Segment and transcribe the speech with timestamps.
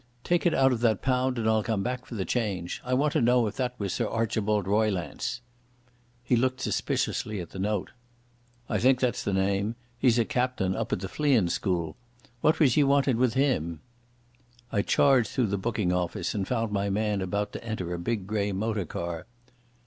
[0.23, 2.81] Take it out of that pound and I'll come back for the change.
[2.83, 5.41] I want to know if that was Sir Archibald Roylance."
[6.23, 7.91] He looked suspiciously at the note.
[8.67, 9.75] "I think that's the name.
[9.99, 11.95] He's a captain up at the Fleein' School.
[12.41, 13.79] What was ye wantin' with him?"
[14.71, 18.25] I charged through the booking office and found my man about to enter a big
[18.25, 19.27] grey motor car.